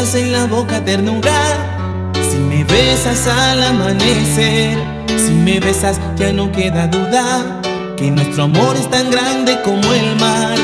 besas 0.00 0.14
en 0.14 0.32
la 0.32 0.46
boca 0.46 0.82
ternura, 0.82 2.12
si 2.14 2.38
me 2.38 2.64
besas 2.64 3.26
al 3.26 3.62
amanecer, 3.62 4.78
si 5.06 5.32
me 5.32 5.60
besas 5.60 6.00
ya 6.16 6.32
no 6.32 6.50
queda 6.50 6.86
duda 6.86 7.60
que 7.98 8.10
nuestro 8.10 8.44
amor 8.44 8.76
es 8.76 8.88
tan 8.88 9.10
grande 9.10 9.60
como 9.62 9.92
el 9.92 10.16
mar. 10.18 10.56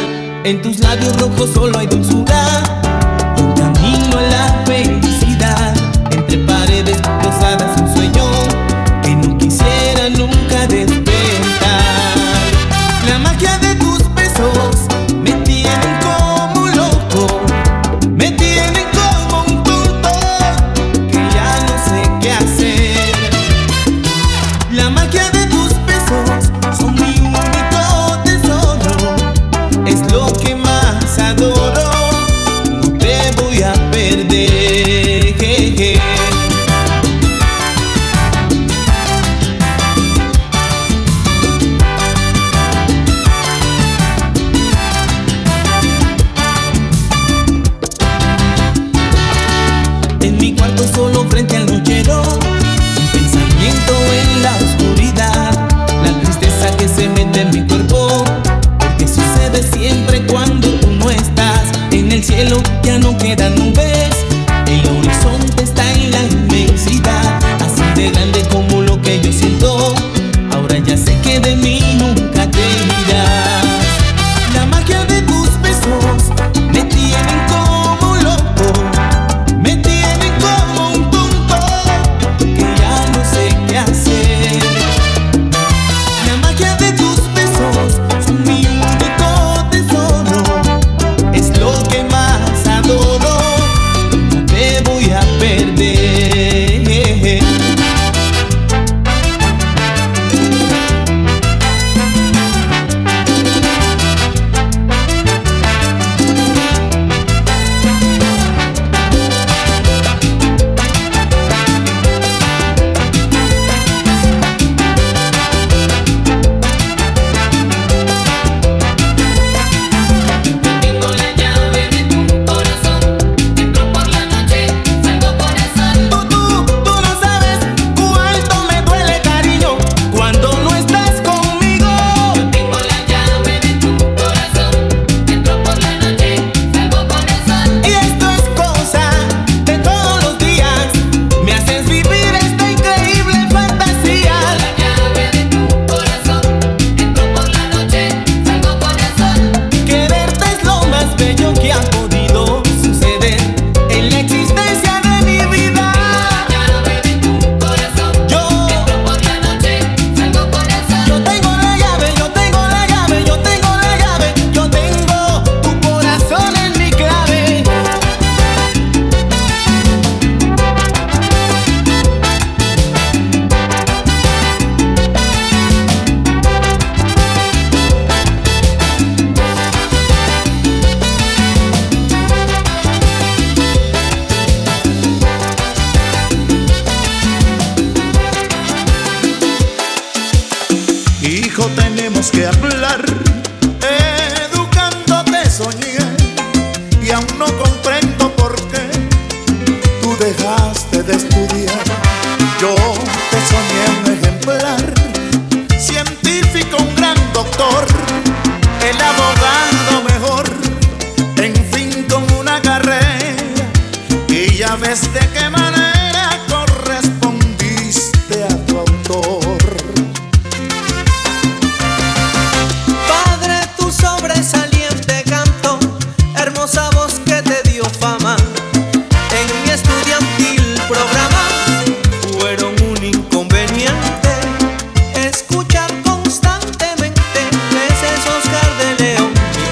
En 0.45 0.63
tus 0.63 0.79
labios 0.79 1.21
rojos 1.21 1.51
solo 1.53 1.79
hay 1.79 1.87
dulzura. 1.87 2.63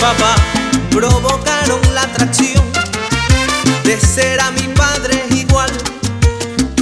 papá 0.05 0.37
provocaron 0.91 1.81
la 1.95 2.03
atracción 2.03 2.63
de 3.85 3.99
ser 3.99 4.39
a 4.39 4.51
mi 4.51 4.69
padre 4.75 5.25
igual. 5.31 5.71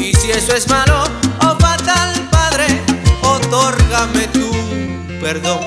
Y 0.00 0.12
si 0.12 0.32
eso 0.32 0.52
es 0.56 0.68
malo 0.68 1.04
o 1.38 1.56
fatal, 1.60 2.10
padre, 2.32 2.66
otórgame 3.22 4.26
tu 4.36 4.50
perdón. 5.20 5.60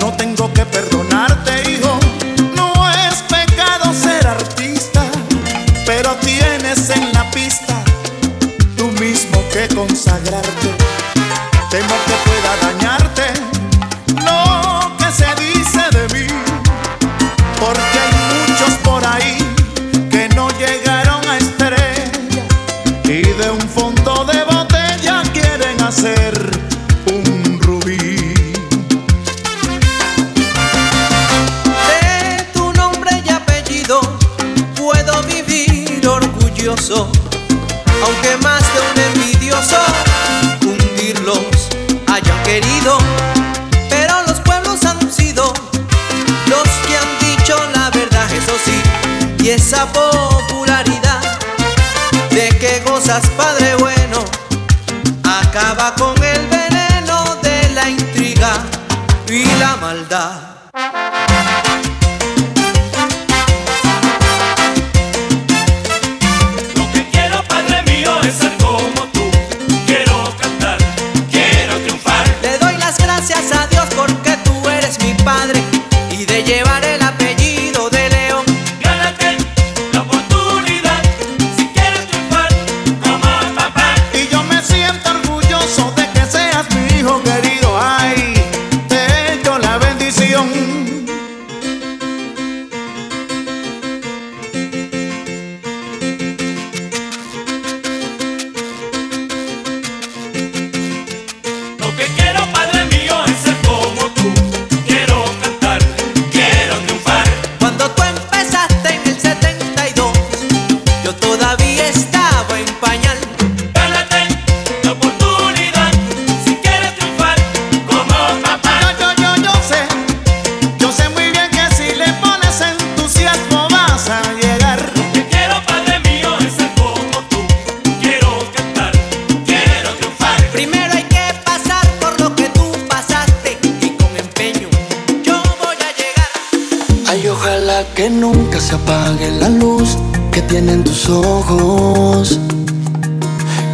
No 0.00 0.14
tengo 0.16 0.50
que 0.54 0.64
perdonarte, 0.64 1.70
hijo. 1.70 1.98
No 2.56 2.72
es 3.06 3.16
pecado 3.28 3.92
ser 3.92 4.26
artista, 4.26 5.02
pero 5.84 6.16
tienes 6.16 6.88
en 6.88 7.12
la 7.12 7.30
pista 7.30 7.74
tú 8.78 8.86
mismo 8.92 9.44
que 9.52 9.68
consagrar. 9.74 10.49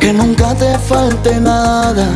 Que 0.01 0.11
nunca 0.11 0.55
te 0.55 0.79
falte 0.79 1.39
nada, 1.39 2.07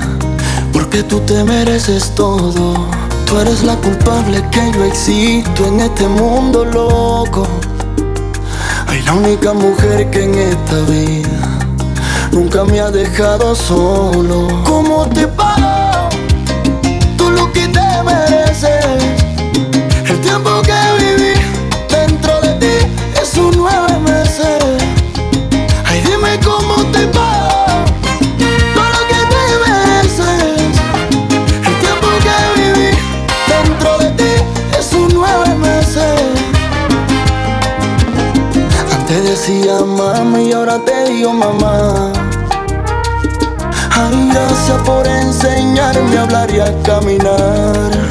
porque 0.73 1.03
tú 1.03 1.21
te 1.21 1.45
mereces 1.45 2.15
todo. 2.15 2.87
Tú 3.27 3.39
eres 3.39 3.63
la 3.63 3.77
culpable 3.77 4.43
que 4.51 4.73
yo 4.73 4.83
existo 4.85 5.67
en 5.67 5.81
este 5.81 6.09
mundo 6.09 6.65
loco. 6.65 7.47
Hay 8.87 9.03
la 9.03 9.13
única 9.13 9.53
mujer 9.53 10.09
que 10.11 10.25
en 10.25 10.35
esta 10.37 10.81
vida 10.89 11.59
nunca 12.33 12.65
me 12.65 12.81
ha 12.81 12.91
dejado 12.91 13.55
solo. 13.55 14.49
¿Cómo 14.65 15.07
te 15.11 15.27
pago? 15.29 16.09
Tú 17.19 17.29
lo 17.29 17.53
que 17.53 17.69
te 17.69 18.03
mereces. 18.05 18.40
decía 39.51 39.81
mami 39.85 40.49
y 40.49 40.53
ahora 40.53 40.79
te 40.85 41.11
digo 41.11 41.33
mamá. 41.33 42.13
Ay, 43.91 44.31
gracias 44.33 44.79
por 44.85 45.07
enseñarme 45.07 46.19
a 46.19 46.23
hablar 46.23 46.51
y 46.51 46.61
a 46.61 46.83
caminar. 46.83 48.10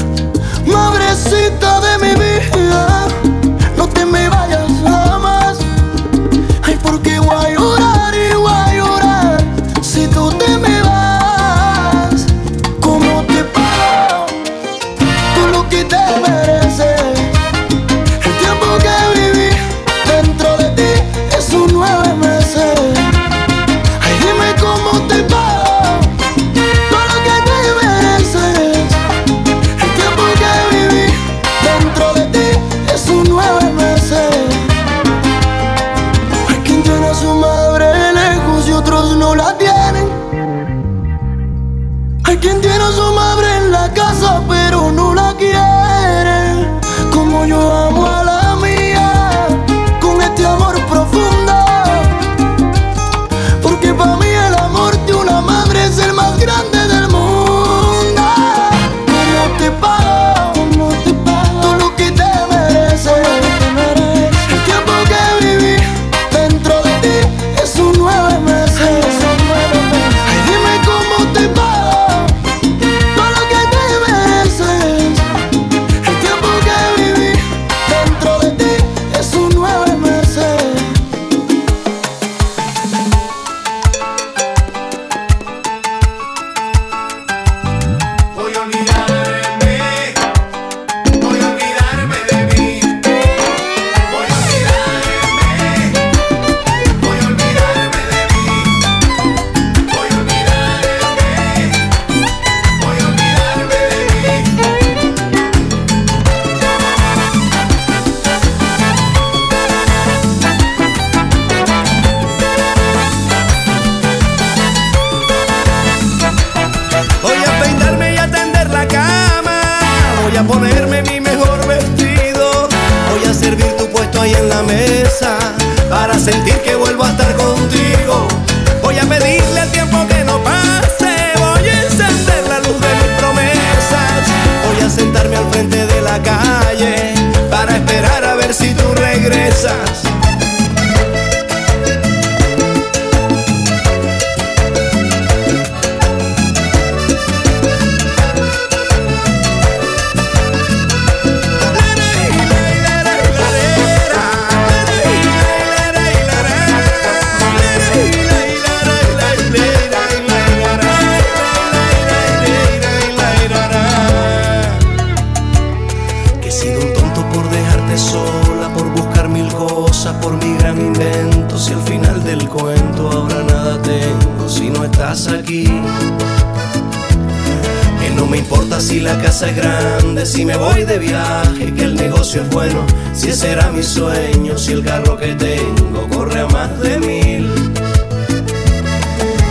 Me 178.30 178.38
importa 178.38 178.80
si 178.80 179.00
la 179.00 179.18
casa 179.18 179.50
es 179.50 179.56
grande, 179.56 180.26
si 180.26 180.46
me 180.46 180.56
voy 180.56 180.84
de 180.84 181.00
viaje, 181.00 181.74
que 181.74 181.84
el 181.84 181.96
negocio 181.96 182.44
es 182.44 182.50
bueno, 182.50 182.86
si 183.14 183.30
ese 183.30 183.52
era 183.52 183.72
mi 183.72 183.82
sueño, 183.82 184.58
si 184.58 184.74
el 184.74 184.84
carro 184.84 185.18
que 185.18 185.34
tengo 185.34 186.08
corre 186.10 186.42
a 186.42 186.48
más 186.48 186.80
de 186.80 187.00
mil. 187.00 187.52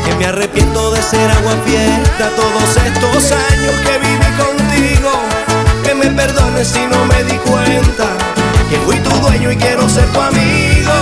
Que 0.04 0.14
me 0.18 0.26
arrepiento 0.26 0.92
de 0.92 1.02
ser 1.02 1.28
agua 1.30 1.54
fiesta 1.64 2.30
todos 2.36 2.76
estos 2.86 3.32
años 3.32 3.74
que 3.84 3.98
viví 3.98 4.30
contigo. 4.36 5.10
Que 5.82 5.94
me 5.94 6.06
perdones 6.06 6.68
si 6.68 6.86
no 6.86 7.04
me 7.06 7.24
di 7.24 7.36
cuenta 7.38 8.06
que 8.70 8.76
fui 8.78 8.96
tu 8.98 9.10
dueño 9.10 9.50
y 9.50 9.56
quiero 9.56 9.88
ser 9.88 10.06
tu 10.12 10.20
amigo. 10.20 10.92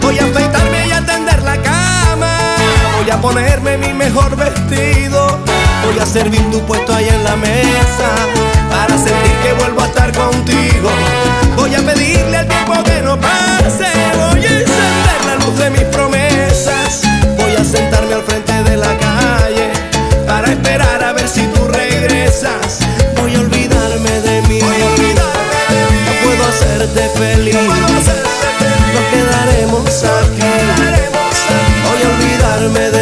Voy 0.00 0.18
a 0.18 0.24
afeitarme 0.24 0.88
y 0.88 0.92
a 0.92 1.04
tender 1.04 1.42
la 1.42 1.60
cama. 1.60 2.56
Voy 2.98 3.10
a 3.10 3.20
ponerme 3.20 3.76
mi 3.76 3.92
mejor 3.92 4.36
vestido. 4.36 5.49
Voy 5.84 5.98
a 5.98 6.06
servir 6.06 6.42
tu 6.50 6.60
puesto 6.66 6.94
ahí 6.94 7.08
en 7.08 7.24
la 7.24 7.36
mesa 7.36 8.08
para 8.70 8.96
sentir 8.96 9.32
que 9.42 9.52
vuelvo 9.54 9.82
a 9.82 9.86
estar 9.86 10.12
contigo. 10.12 10.90
Voy 11.56 11.74
a 11.74 11.78
pedirle 11.80 12.36
al 12.36 12.48
tiempo 12.48 12.82
que 12.84 13.00
no 13.02 13.18
pase. 13.18 13.86
Voy 14.30 14.44
a 14.44 14.50
encender 14.50 15.20
la 15.26 15.34
luz 15.44 15.58
de 15.58 15.70
mis 15.70 15.84
promesas. 15.84 17.02
Voy 17.36 17.54
a 17.56 17.64
sentarme 17.64 18.14
al 18.14 18.22
frente 18.22 18.52
de 18.62 18.76
la 18.76 18.96
calle 18.98 19.70
para 20.26 20.50
esperar 20.52 21.02
a 21.02 21.12
ver 21.12 21.28
si 21.28 21.46
tú 21.48 21.66
regresas. 21.68 22.78
Voy 23.16 23.34
a 23.34 23.40
olvidarme 23.40 24.20
de 24.20 24.42
mí. 24.48 24.60
No 24.60 26.12
puedo 26.24 26.44
hacerte 26.48 27.08
feliz. 27.18 27.54
Nos 27.54 29.04
quedaremos 29.12 30.04
aquí. 30.04 30.50
Voy 31.84 32.02
a 32.02 32.08
olvidarme 32.14 32.90
de 32.90 32.99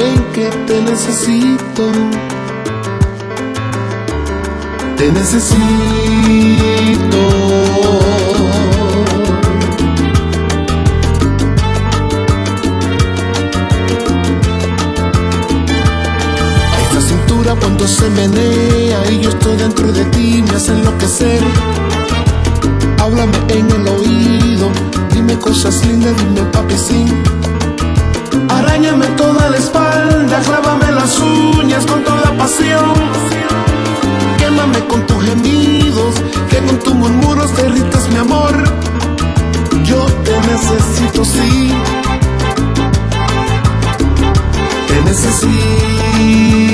Ven 0.00 0.24
que 0.32 0.46
te 0.66 0.80
necesito. 0.80 1.84
Te 4.96 5.12
necesito. 5.12 5.60
Esta 16.82 17.00
cintura 17.02 17.54
cuando 17.60 17.86
se 17.86 18.08
menea 18.08 19.10
y 19.10 19.20
yo 19.20 19.28
estoy 19.28 19.56
dentro 19.58 19.92
de 19.92 20.04
ti 20.06 20.42
me 20.48 20.56
hace 20.56 20.72
enloquecer. 20.72 21.42
Háblame 22.98 23.36
en 23.48 23.70
el 23.70 23.86
oído, 23.86 24.70
dime 25.12 25.38
cosas 25.38 25.84
lindas, 25.84 26.14
dime 26.16 26.40
papi. 26.52 26.70
Arañame 28.48 29.06
toda 29.16 29.50
la 29.50 29.56
espalda, 29.56 29.89
clávame 30.26 30.92
las 30.92 31.18
uñas 31.18 31.86
con 31.86 32.02
toda 32.04 32.36
pasión. 32.36 32.94
Quémame 34.38 34.86
con 34.86 35.06
tus 35.06 35.24
gemidos, 35.24 36.14
que 36.50 36.58
con 36.58 36.78
tus 36.78 36.94
murmuros 36.94 37.56
derritas 37.56 38.08
mi 38.08 38.16
amor. 38.16 38.54
Yo 39.84 40.04
te 40.24 40.40
necesito, 40.40 41.24
sí. 41.24 41.72
Te 44.88 45.02
necesito. 45.04 46.69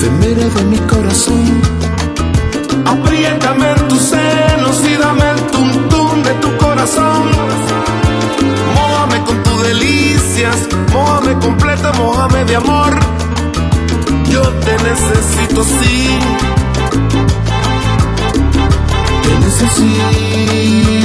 Enfermera 0.00 0.48
de 0.48 0.64
mi 0.64 0.78
corazón. 0.78 1.60
Apriétame 2.86 3.74
tus 3.88 4.00
senos 4.00 4.82
y 4.84 4.96
dame 4.96 5.30
el 5.30 5.40
tum 5.50 6.22
de 6.22 6.32
tu 6.40 6.56
corazón. 6.56 7.30
Mójame 8.74 9.22
con 9.24 9.42
tus 9.42 9.62
delicias, 9.62 10.68
mójame 10.92 11.34
completa, 11.38 11.92
mójame 11.92 12.44
de 12.46 12.56
amor. 12.56 12.98
Yo 14.30 14.42
te 14.64 14.72
necesito, 14.72 15.64
sí. 15.64 16.18
Te 19.22 19.38
necesito. 19.44 21.00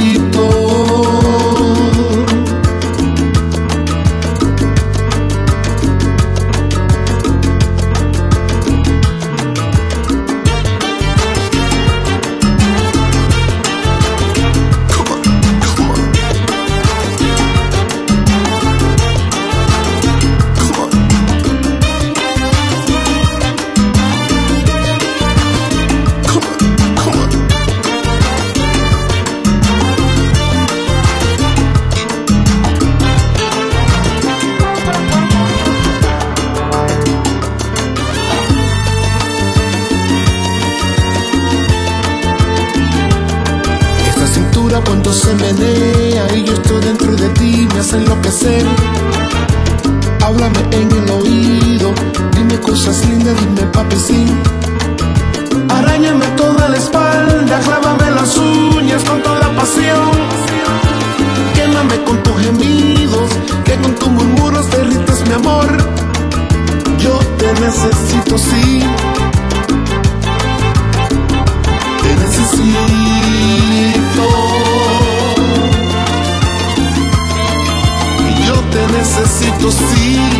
Cuando 44.84 45.10
se 45.12 45.34
menea 45.34 46.36
y 46.36 46.44
yo 46.44 46.52
estoy 46.52 46.80
dentro 46.80 47.16
de 47.16 47.28
ti 47.30 47.66
me 47.72 47.80
hace 47.80 47.96
enloquecer. 47.96 48.64
Háblame 50.22 50.60
en 50.70 50.92
el 50.92 51.10
oído, 51.10 51.92
dime 52.32 52.60
cosas 52.60 53.04
lindas, 53.06 53.34
dime 53.40 53.62
papi. 53.72 53.96
Arañame 55.70 56.26
toda 56.36 56.68
la 56.68 56.76
espalda, 56.76 57.58
clávame 57.60 58.10
las 58.10 58.36
uñas 58.36 59.02
con 59.04 59.22
toda 59.22 59.50
pasión. 59.56 60.10
Quémame 61.54 62.04
con 62.04 62.22
tus 62.22 62.38
gemidos, 62.42 63.30
que 63.64 63.76
con 63.76 63.94
tus 63.94 64.08
murmuros 64.08 64.70
derrites 64.70 65.26
mi 65.26 65.34
amor. 65.34 65.68
Yo 66.98 67.18
te 67.38 67.52
necesito, 67.60 68.36
sí. 68.36 68.82
Necesito, 79.66 80.35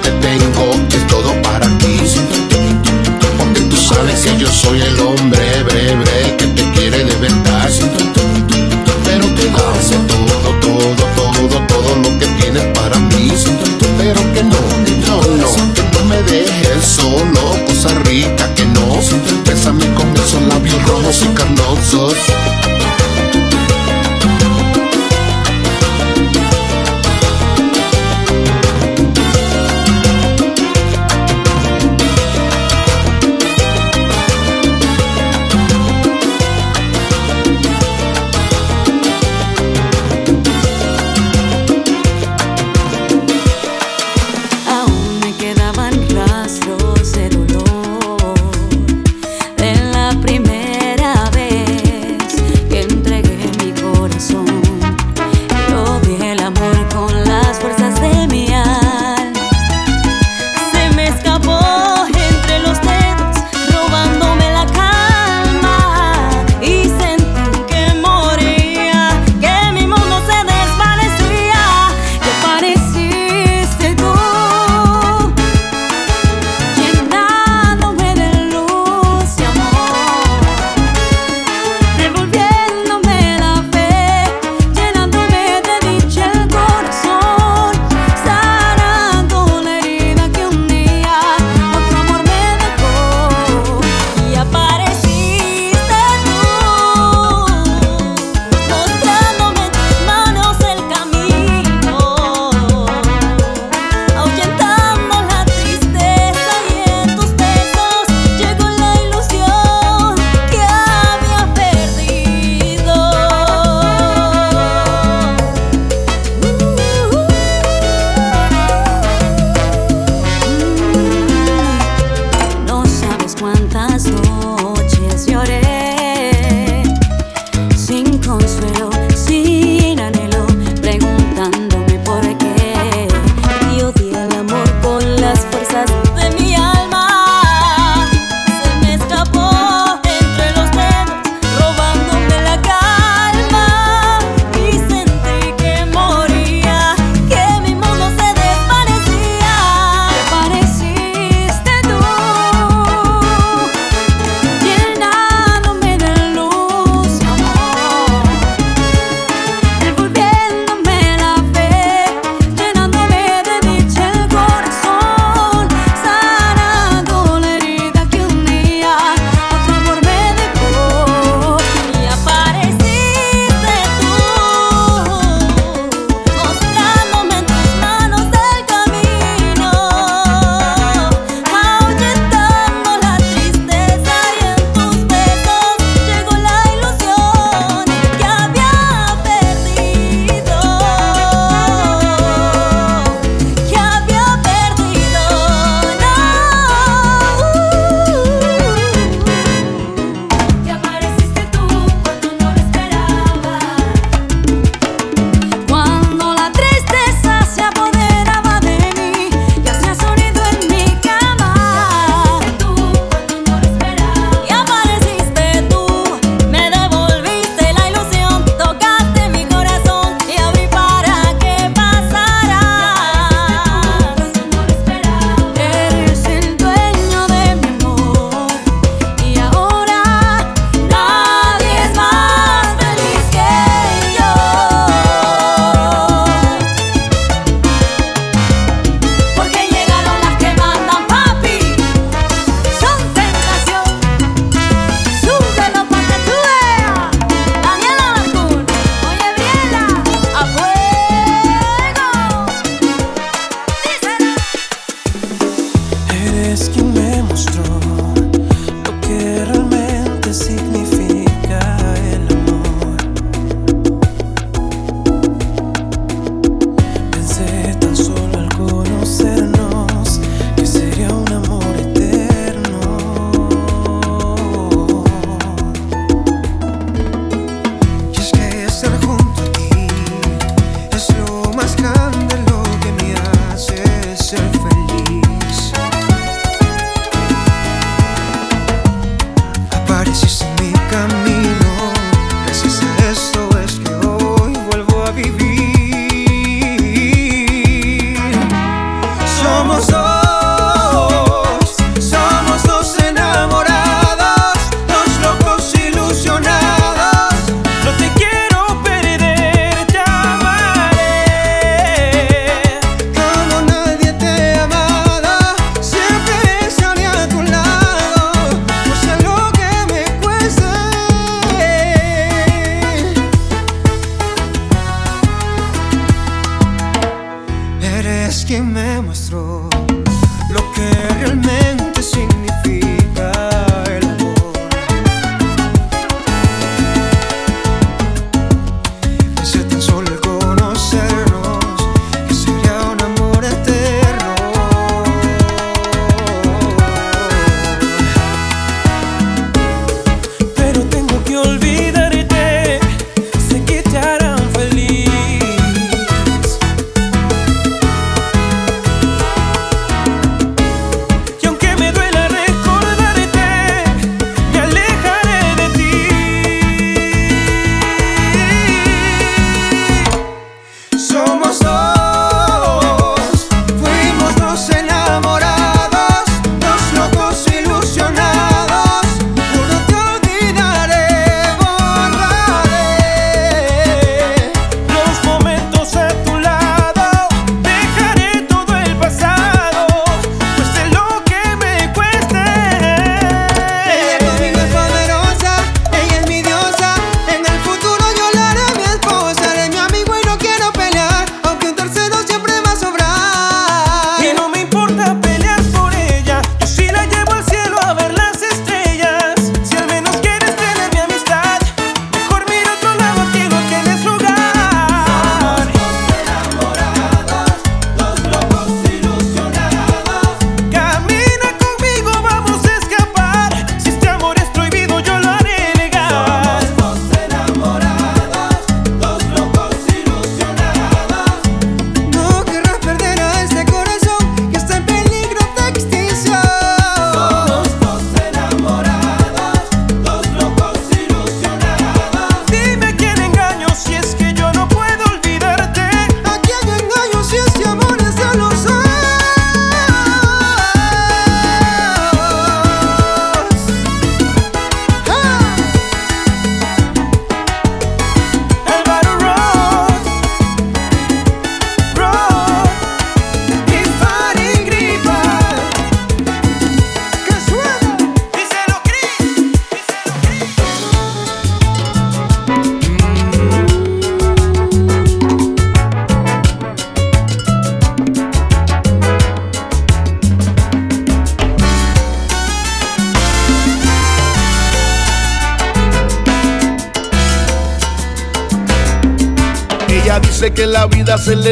que 0.00 0.10
te 0.10 0.10
tengo 0.20 0.72
es 0.96 1.17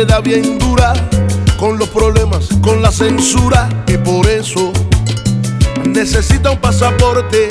le 0.05 0.21
bien 0.21 0.59
dura, 0.59 0.93
con 1.59 1.79
los 1.79 1.89
problemas, 1.89 2.49
con 2.61 2.83
la 2.83 2.93
censura, 2.93 3.67
y 3.87 3.97
por 3.97 4.29
eso 4.29 4.71
necesita 5.87 6.51
un 6.51 6.59
pasaporte. 6.59 7.49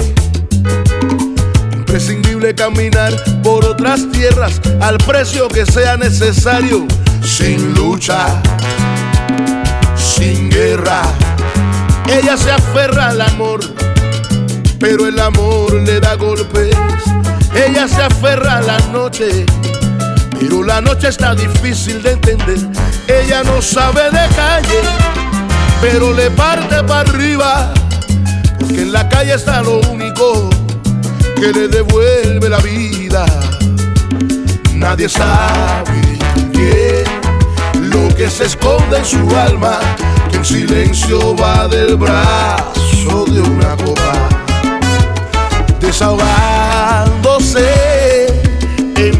Imprescindible 1.73 2.53
caminar 2.53 3.13
por 3.41 3.65
otras 3.65 4.11
tierras 4.11 4.61
al 4.79 4.97
precio 4.97 5.47
que 5.47 5.65
sea 5.65 5.97
necesario, 5.97 6.85
sin 7.23 7.73
lucha, 7.73 8.41
sin 9.95 10.51
guerra. 10.51 11.01
Ella 12.07 12.37
se 12.37 12.51
aferra 12.51 13.09
al 13.09 13.21
amor, 13.21 13.61
pero 14.79 15.07
el 15.07 15.19
amor 15.19 15.73
le 15.73 15.99
da 15.99 16.13
golpes. 16.13 16.75
Ella 17.55 17.87
se 17.87 18.03
aferra 18.03 18.57
a 18.57 18.61
la 18.61 18.77
noche, 18.91 19.45
pero 20.47 20.63
la 20.63 20.79
noche 20.79 21.07
está 21.07 21.33
difícil 21.33 22.03
de 22.03 22.11
entender. 22.11 22.59
Ella 23.07 23.43
no 23.43 23.59
sabe 23.61 24.03
de 24.11 24.27
calle, 24.35 24.81
pero 25.81 26.13
le 26.13 26.29
parte 26.31 26.83
para 26.83 27.09
arriba. 27.09 27.73
Porque 28.59 28.83
en 28.83 28.91
la 28.91 29.09
calle 29.09 29.33
está 29.33 29.63
lo 29.63 29.79
único 29.91 30.49
que 31.35 31.51
le 31.51 31.67
devuelve 31.67 32.47
la 32.47 32.59
vida. 32.59 33.25
Nadie 34.73 35.09
sabe 35.09 36.19
bien 36.51 37.05
lo 37.91 38.15
que 38.15 38.29
se 38.29 38.45
esconde 38.45 38.99
en 38.99 39.05
su 39.05 39.35
alma, 39.35 39.79
que 40.29 40.37
en 40.37 40.45
silencio 40.45 41.35
va 41.35 41.67
del 41.67 41.95
brazo 41.95 43.25
de 43.31 43.41
una 43.41 43.75
copa 43.77 44.29
desahogándose, 45.79 47.94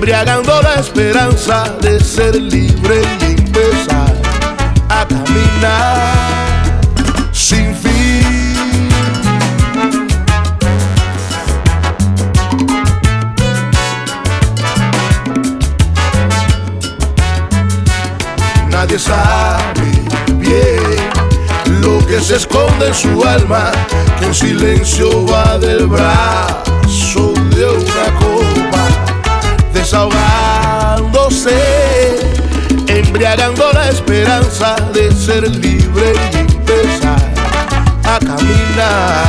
embriagando 0.06 0.62
la 0.62 0.76
esperanza 0.76 1.64
de 1.82 2.00
ser 2.00 2.36
libre 2.36 3.02
y 3.22 3.26
empezar 3.42 4.14
a 4.88 5.04
caminar 5.08 6.80
sin 7.32 7.76
fin. 7.76 8.88
Nadie 18.70 19.00
sabe 19.00 19.64
bien 20.38 21.82
lo 21.82 22.06
que 22.06 22.22
se 22.22 22.36
esconde 22.36 22.90
en 22.90 22.94
su 22.94 23.24
alma, 23.26 23.72
que 24.20 24.26
en 24.28 24.36
silencio 24.36 25.26
va 25.26 25.58
del 25.58 25.88
brazo 25.88 26.65
Mirando 33.28 33.72
la 33.74 33.90
esperanza 33.90 34.76
de 34.94 35.12
ser 35.12 35.50
libre 35.50 36.14
y 36.32 36.38
empezar 36.38 37.34
a 38.04 38.20
caminar. 38.20 39.26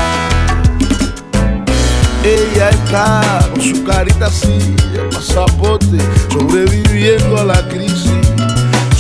Ella 2.23 2.69
está 2.69 3.23
con 3.51 3.63
su 3.63 3.83
carita 3.85 4.27
así, 4.27 4.77
el 4.93 5.09
pasaporte, 5.09 5.99
sobreviviendo 6.31 7.41
a 7.41 7.45
la 7.45 7.69
crisis, 7.69 8.13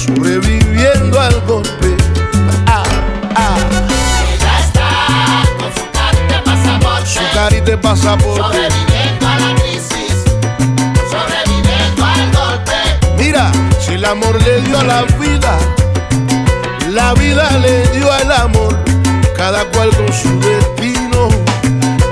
sobreviviendo 0.06 1.20
al 1.20 1.42
golpe. 1.42 1.94
Ah, 2.66 2.82
ah. 3.34 3.56
Ella 3.90 4.60
está 4.60 5.44
con 5.58 5.74
su 5.74 5.90
carita 5.92 6.36
de 6.36 6.42
pasaporte, 6.42 7.06
su 7.06 7.34
carita 7.34 7.80
pasaporte. 7.82 8.85
amor 14.06 14.40
le 14.42 14.60
dio 14.62 14.78
a 14.78 14.84
la 14.84 15.02
vida, 15.18 15.58
la 16.90 17.12
vida 17.14 17.50
le 17.58 17.86
dio 17.88 18.10
al 18.12 18.30
amor, 18.30 18.78
cada 19.36 19.64
cual 19.70 19.90
con 19.96 20.12
su 20.12 20.38
destino, 20.40 21.28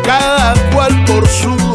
cada 0.04 0.54
cual 0.72 1.04
por 1.04 1.26
su 1.28 1.73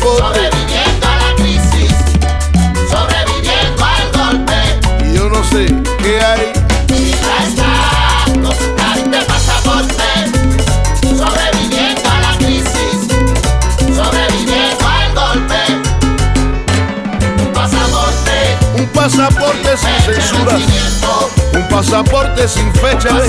Sobreviviendo 0.00 1.06
a 1.06 1.16
la 1.16 1.34
crisis, 1.36 1.92
sobreviviendo 2.90 3.84
al 3.84 4.10
golpe. 4.12 4.58
Y 5.04 5.14
yo 5.14 5.28
no 5.28 5.42
sé 5.44 5.66
qué 6.02 6.20
hay. 6.20 6.52
Y 6.88 7.10
ya 7.10 7.36
está, 7.46 7.70
constante 8.32 9.18
pasaporte. 9.26 10.08
Sobreviviendo 11.02 12.08
a 12.10 12.20
la 12.20 12.36
crisis, 12.38 13.08
sobreviviendo 13.94 14.86
al 14.86 15.14
golpe. 15.14 15.62
Un 17.42 17.52
pasaporte, 17.52 18.56
un 18.76 18.86
pasaporte 18.88 19.76
sin 19.76 20.14
censura. 20.14 20.56
Un 21.54 21.68
pasaporte 21.68 22.48
sin 22.48 22.72
fecha 22.74 23.12
de 23.12 23.27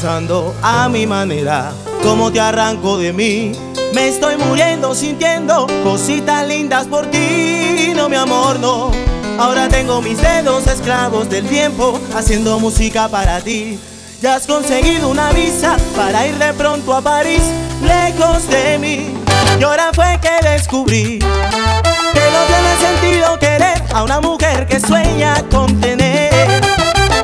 pensando 0.00 0.54
a 0.62 0.88
mi 0.88 1.08
manera, 1.08 1.72
cómo 2.04 2.30
te 2.30 2.38
arranco 2.38 2.98
de 2.98 3.12
mí. 3.12 3.50
Me 3.92 4.06
estoy 4.06 4.36
muriendo 4.36 4.94
sintiendo 4.94 5.66
cositas 5.82 6.46
lindas 6.46 6.86
por 6.86 7.06
ti, 7.06 7.92
no 7.96 8.08
mi 8.08 8.14
amor, 8.14 8.60
no. 8.60 8.92
Ahora 9.40 9.68
tengo 9.68 10.00
mis 10.00 10.22
dedos 10.22 10.68
esclavos 10.68 11.28
del 11.28 11.48
tiempo 11.48 11.98
haciendo 12.14 12.60
música 12.60 13.08
para 13.08 13.40
ti. 13.40 13.76
Ya 14.22 14.36
has 14.36 14.46
conseguido 14.46 15.08
una 15.08 15.32
visa 15.32 15.76
para 15.96 16.28
ir 16.28 16.38
de 16.38 16.52
pronto 16.52 16.94
a 16.94 17.00
París, 17.00 17.42
lejos 17.82 18.48
de 18.48 18.78
mí. 18.78 19.14
Y 19.58 19.64
ahora 19.64 19.90
fue 19.92 20.16
que 20.22 20.48
descubrí 20.48 21.18
que 21.18 22.24
no 22.30 22.44
tiene 22.46 23.00
sentido 23.00 23.38
querer 23.40 23.82
a 23.92 24.04
una 24.04 24.20
mujer 24.20 24.64
que 24.68 24.78
sueña 24.78 25.42
con 25.50 25.80
tener 25.80 26.30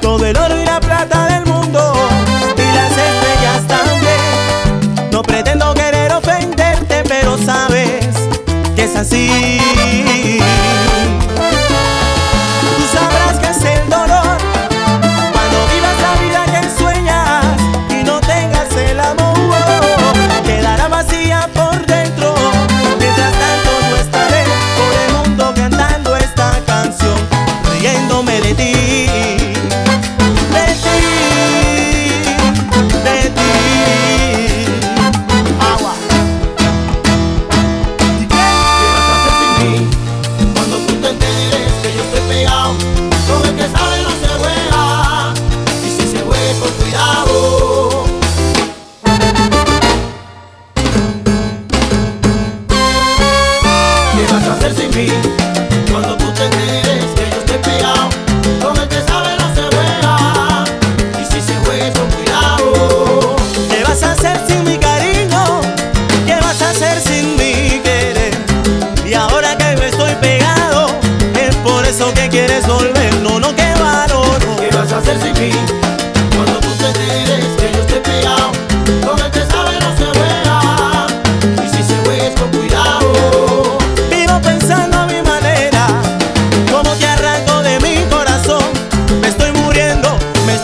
todo 0.00 0.26
el 0.26 0.36
oro 0.36 0.60
y 0.60 0.64
la 0.64 0.80
plata 0.80 1.28
de 1.28 1.33
see. 9.04 9.83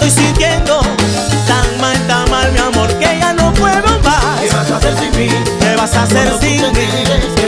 estoy 0.01 0.25
sintiendo 0.25 0.81
tan 1.47 1.81
mal, 1.81 1.97
tan 2.07 2.31
mal, 2.31 2.51
mi 2.53 2.59
amor, 2.59 2.89
que 2.99 3.19
ya 3.19 3.33
no 3.33 3.53
puedo 3.55 4.01
más. 4.01 4.41
¿Qué 4.41 4.49
vas 4.49 4.71
a 4.71 4.77
hacer 4.77 4.97
sin 4.99 5.17
mí? 5.19 5.29
¿Qué 5.61 5.77
vas 5.77 5.95
a 5.95 6.03
hacer 6.03 6.29
Cuando 6.29 6.41
sin 6.41 6.73
mí? 6.73 7.40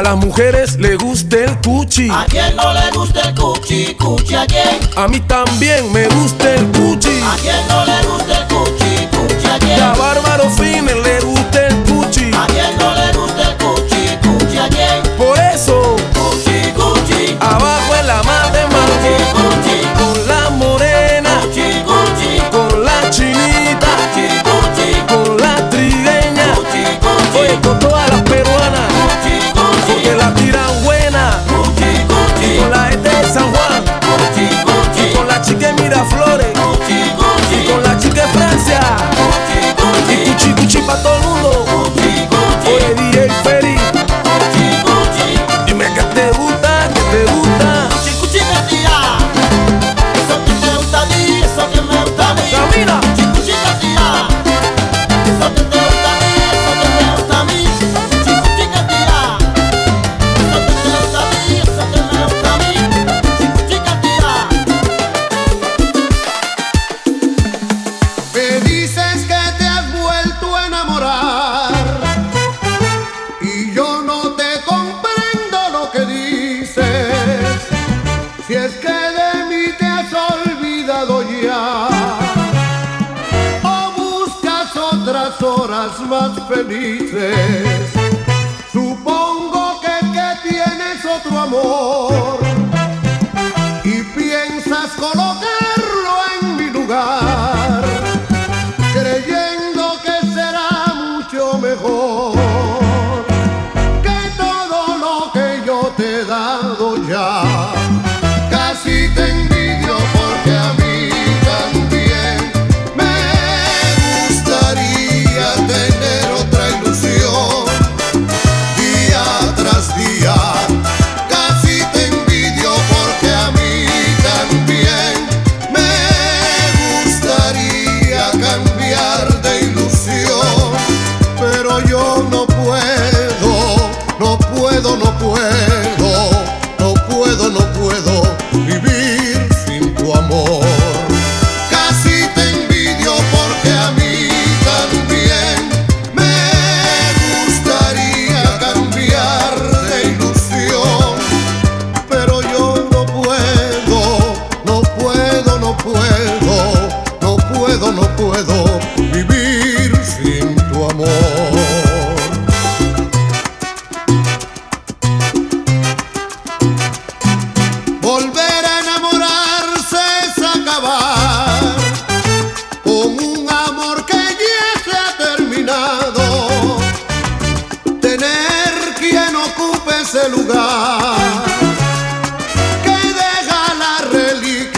A 0.00 0.02
las 0.02 0.16
mujeres 0.16 0.78
le 0.78 0.96
gusta 0.96 1.36
el 1.44 1.60
cuchi. 1.60 2.08
¿A 2.10 2.24
quién 2.24 2.56
no 2.56 2.72
le 2.72 2.90
gusta 2.92 3.20
el 3.20 3.34
cuchi? 3.34 3.94
¿Cuchi 3.96 4.34
a 4.34 4.46
quién? 4.46 4.80
A 4.96 5.06
mí 5.06 5.20
también 5.20 5.92
me 5.92 6.08
gusta 6.08 6.54
el 6.54 6.64
cuchi. 6.68 7.20
¿A 7.22 7.36
quién 7.36 7.68
no 7.68 7.84
le 7.84 8.00
gusta 8.08 8.38
el 8.38 8.46
cuchi? 8.48 9.08
¿Cuchi 9.14 9.46
a 9.46 9.58
quién? 9.58 9.76
Y 9.76 9.80
a 9.82 9.92
Bárbaro 9.92 10.48
Fines 10.52 10.96
le 11.04 11.19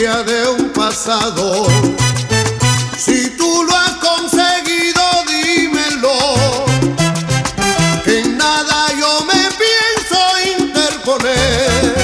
asador. 0.07 1.71
Si 2.97 3.31
tú 3.31 3.65
lo 3.65 3.77
has 3.77 3.93
conseguido, 3.93 5.03
dímelo. 5.29 6.65
Que 8.05 8.21
en 8.21 8.37
nada 8.37 8.89
yo 8.99 9.25
me 9.25 9.49
pienso 9.63 10.19
interponer. 10.59 11.95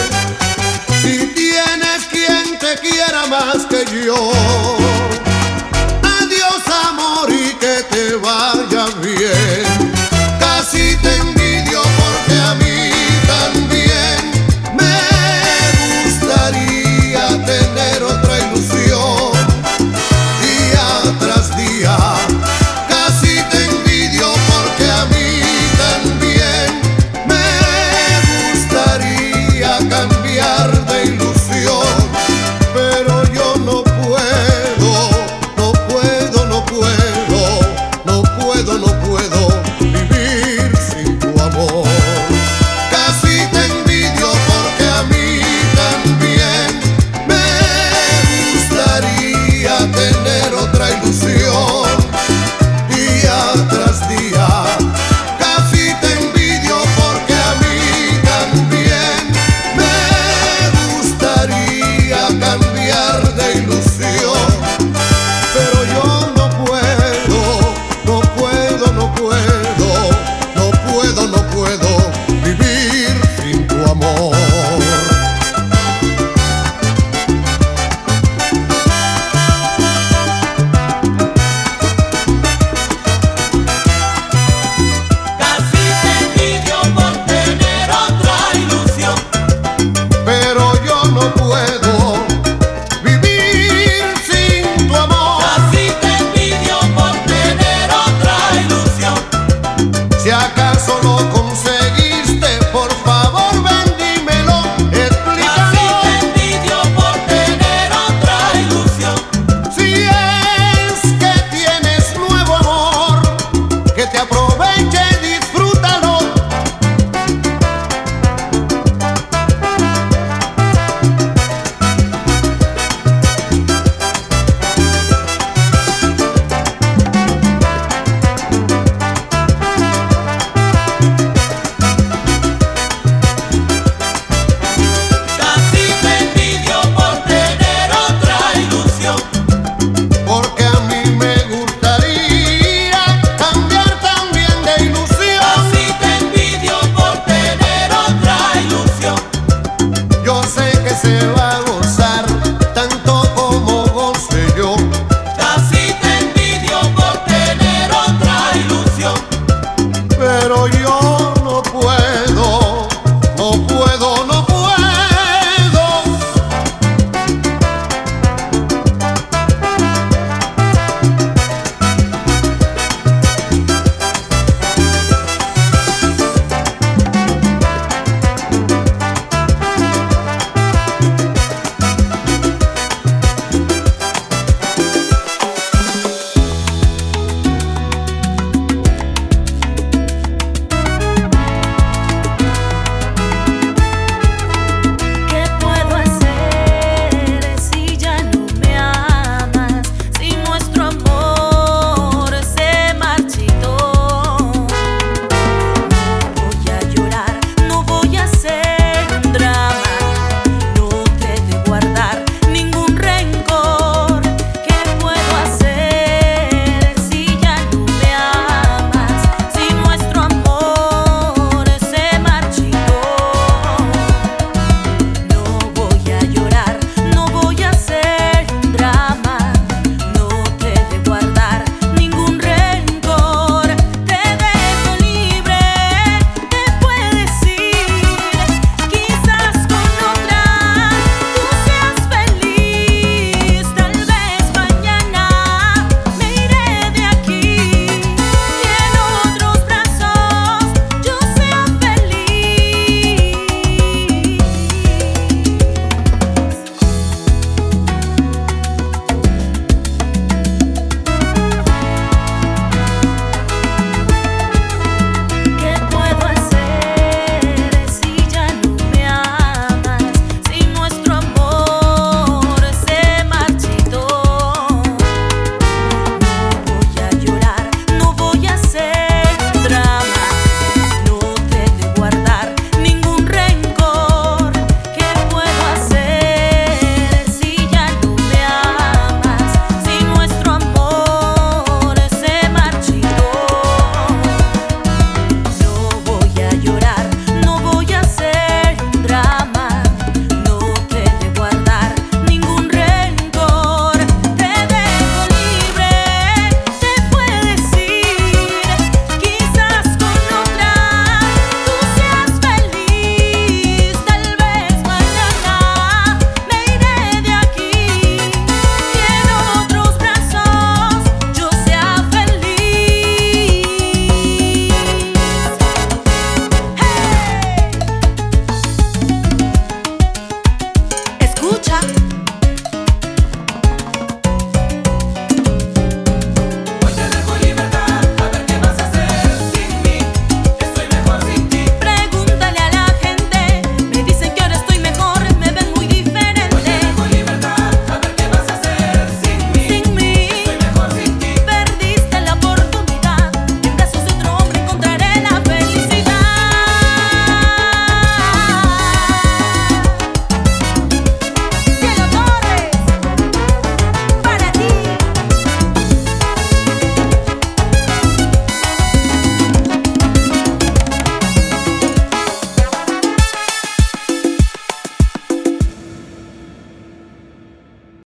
Si 1.02 1.26
tienes 1.34 2.06
quien 2.10 2.58
te 2.58 2.78
quiera 2.80 3.26
más 3.26 3.66
que 3.66 3.84
yo. 4.04 4.97